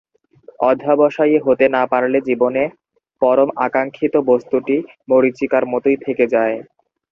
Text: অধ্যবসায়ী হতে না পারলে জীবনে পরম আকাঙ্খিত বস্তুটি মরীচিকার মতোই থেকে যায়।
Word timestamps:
অধ্যবসায়ী 0.61 1.35
হতে 1.45 1.65
না 1.75 1.83
পারলে 1.91 2.19
জীবনে 2.27 2.63
পরম 3.21 3.49
আকাঙ্খিত 3.65 4.13
বস্তুটি 4.29 4.75
মরীচিকার 5.09 5.63
মতোই 5.71 5.97
থেকে 6.05 6.25
যায়। 6.33 6.55